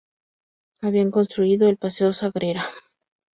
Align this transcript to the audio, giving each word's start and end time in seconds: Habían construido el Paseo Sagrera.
Habían 0.79 1.11
construido 1.11 1.69
el 1.69 1.77
Paseo 1.77 2.11
Sagrera. 2.11 2.71